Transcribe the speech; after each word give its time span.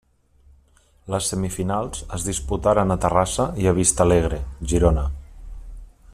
Les 1.15 1.27
semifinals 1.33 2.01
es 2.17 2.25
disputaren 2.29 2.95
a 2.95 2.99
Terrassa 3.05 3.47
i 3.65 3.69
a 3.69 3.75
Vista 3.83 4.05
Alegre, 4.07 4.41
Girona. 4.73 5.05